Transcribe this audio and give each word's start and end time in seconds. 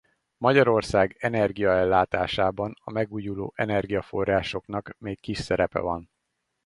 Magyarország 0.37 1.15
energiaellátásában 1.19 2.73
a 2.83 2.91
megújuló 2.91 3.53
energiaforrásoknak 3.55 4.95
még 4.97 5.19
kis 5.19 5.37
szerepe 5.37 5.79
van. 5.79 6.09